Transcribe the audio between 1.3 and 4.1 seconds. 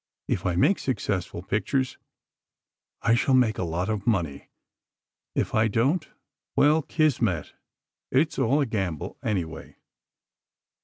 pictures, I shall make a lot of